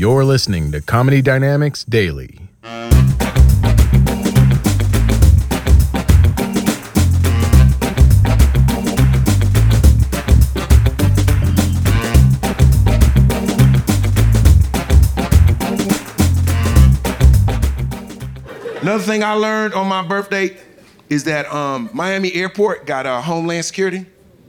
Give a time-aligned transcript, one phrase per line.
[0.00, 2.38] You're listening to Comedy Dynamics Daily.
[18.80, 20.56] Another thing I learned on my birthday
[21.10, 24.06] is that um, Miami Airport got a uh, Homeland Security.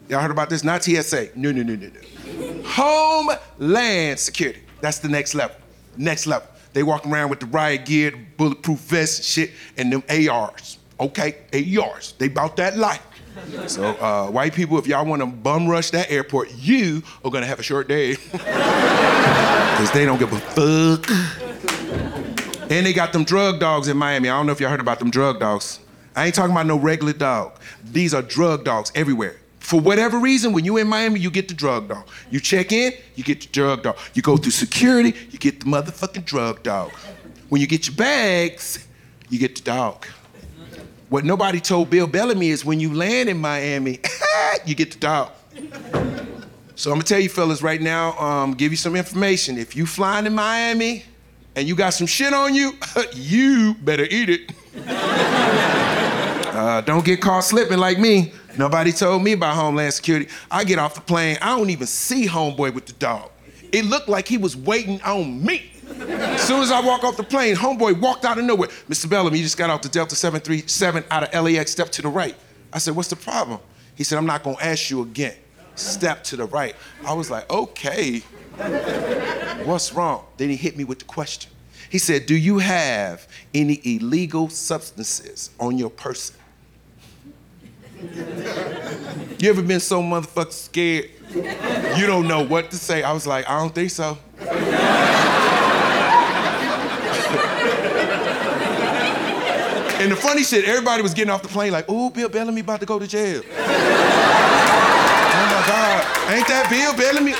[0.08, 0.64] Y'all heard about this?
[0.64, 1.32] Not TSA.
[1.36, 2.64] No, no, no, no, no.
[2.64, 4.62] Homeland Security.
[4.82, 5.56] That's the next level.
[5.98, 6.48] Next level.
[6.74, 10.78] They walk around with the riot gear, bulletproof vests, shit, and them ARs.
[11.00, 11.36] Okay,
[11.78, 12.14] ARs.
[12.18, 13.06] They bout that life.
[13.68, 17.46] So, uh, white people, if y'all want to bum rush that airport, you are gonna
[17.46, 18.18] have a short day.
[19.72, 21.10] Because they don't give a fuck.
[22.70, 24.30] And they got them drug dogs in Miami.
[24.30, 25.80] I don't know if y'all heard about them drug dogs.
[26.16, 27.54] I ain't talking about no regular dog.
[27.84, 29.38] These are drug dogs everywhere.
[29.62, 32.08] For whatever reason, when you in Miami, you get the drug dog.
[32.32, 33.98] You check in, you get the drug dog.
[34.16, 36.92] You go through security, you get the motherfucking drug dog.
[37.48, 38.88] When you get your bags,
[39.30, 40.08] you get the dog.
[41.10, 44.00] What nobody told Bill Bellamy is when you land in Miami,
[44.66, 45.32] you get the dog.
[46.76, 49.58] So I'm gonna tell you fellas right now, um, give you some information.
[49.58, 51.06] If you flying in Miami,
[51.56, 52.74] and you got some shit on you,
[53.14, 54.52] you better eat it.
[56.56, 58.34] uh, don't get caught slipping like me.
[58.58, 60.30] Nobody told me about Homeland Security.
[60.50, 63.32] I get off the plane, I don't even see Homeboy with the dog.
[63.72, 65.72] It looked like he was waiting on me.
[66.00, 68.70] As soon as I walk off the plane, Homeboy walked out of nowhere.
[68.90, 69.10] Mr.
[69.10, 72.36] Bellamy, you just got off the Delta 737 out of LAX, step to the right.
[72.74, 73.60] I said, What's the problem?
[73.96, 75.36] He said, I'm not gonna ask you again.
[75.76, 76.76] Step to the right.
[77.06, 78.20] I was like, Okay.
[79.64, 80.26] What's wrong?
[80.38, 81.52] Then he hit me with the question.
[81.90, 86.36] He said, Do you have any illegal substances on your person?
[89.40, 93.04] You ever been so motherfucking scared you don't know what to say?
[93.04, 94.18] I was like, I don't think so.
[100.02, 102.82] and the funny shit, everybody was getting off the plane like, ooh, Bill Bellamy about
[102.82, 103.42] to go to jail.
[103.46, 103.68] oh
[105.48, 107.34] my God, ain't that Bill Bellamy?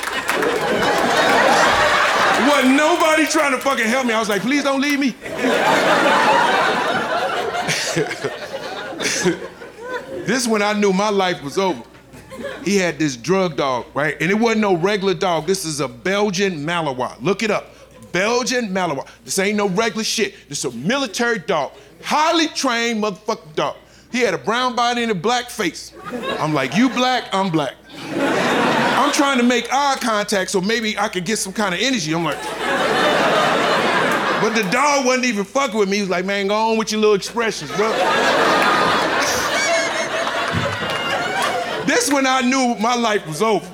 [2.48, 4.14] Wasn't nobody trying to fucking help me.
[4.14, 5.14] I was like, please don't leave me.
[10.26, 11.82] this when I knew my life was over.
[12.64, 14.16] He had this drug dog, right?
[14.20, 15.46] And it wasn't no regular dog.
[15.46, 17.20] This is a Belgian Malinois.
[17.20, 17.66] Look it up.
[18.12, 19.06] Belgian Malinois.
[19.24, 20.34] This ain't no regular shit.
[20.48, 21.72] This is a military dog.
[22.02, 23.76] Highly trained motherfucking dog.
[24.10, 25.92] He had a brown body and a black face.
[26.38, 27.74] I'm like, you black, I'm black.
[28.10, 32.14] I'm trying to make eye contact so maybe I could get some kind of energy.
[32.14, 32.36] I'm like,
[34.42, 35.96] but the dog wasn't even fucking with me.
[35.96, 37.90] He was like, man, go on with your little expressions, bro.
[42.04, 43.66] This when I knew my life was over.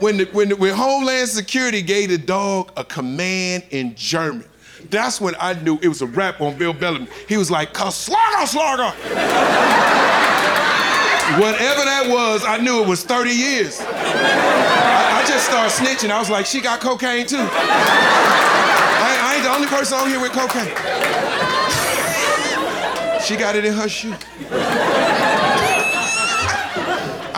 [0.00, 4.44] When, the, when, the, when Homeland Security gave the dog a command in German.
[4.88, 7.08] That's when I knew it was a rap on Bill Bellamy.
[7.28, 8.90] He was like, Slaughter, slaughter.
[11.38, 13.80] Whatever that was, I knew it was 30 years.
[13.80, 16.10] I, I, just started snitching.
[16.10, 17.36] I was like, she got cocaine too.
[17.38, 20.74] I, I ain't the only person on here with cocaine.
[23.22, 24.14] She got it in her shoe.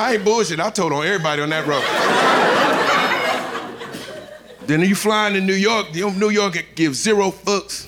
[0.02, 0.58] I ain't bullshit.
[0.58, 1.84] I told on everybody on that road.
[4.66, 7.86] then you flying to New York, New York gives zero fucks.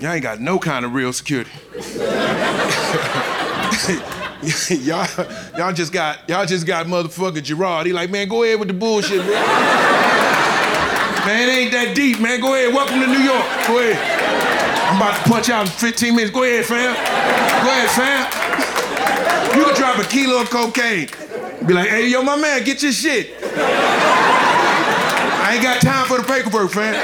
[0.00, 1.50] Y'all ain't got no kind of real security.
[4.84, 5.08] y'all,
[5.58, 7.86] y'all just got y'all just got motherfucker Gerard.
[7.86, 9.30] He like, man, go ahead with the bullshit, man.
[11.26, 12.40] man, it ain't that deep, man.
[12.40, 12.72] Go ahead.
[12.72, 13.46] Welcome to New York.
[13.66, 13.98] Go ahead.
[14.88, 16.32] I'm about to punch out in 15 minutes.
[16.32, 16.94] Go ahead, fam.
[17.64, 18.69] Go ahead, fam.
[19.54, 21.08] You can drop a kilo of cocaine.
[21.66, 23.34] Be like, hey, yo, my man, get your shit.
[25.42, 26.94] I ain't got time for the paperwork, fam.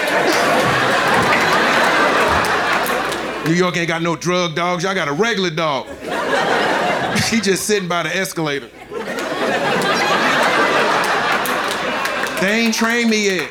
[3.46, 4.84] New York ain't got no drug dogs.
[4.84, 5.86] Y'all got a regular dog.
[7.30, 8.68] he just sitting by the escalator.
[12.40, 13.50] They ain't trained me yet.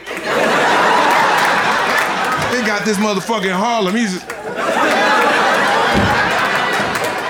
[2.52, 3.96] They got this motherfucker in Harlem.
[3.96, 4.20] He's a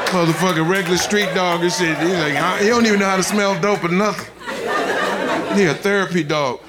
[0.08, 1.98] motherfucking regular street dog and shit.
[1.98, 4.32] He's like, he don't even know how to smell dope or nothing.
[5.58, 6.60] He a therapy dog.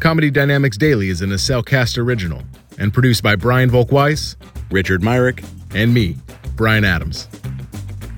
[0.00, 2.42] Comedy Dynamics Daily is an Acelcast original
[2.78, 4.34] and produced by Brian Volk-Weiss,
[4.70, 5.44] Richard Myrick,
[5.74, 6.16] and me,
[6.56, 7.28] Brian Adams.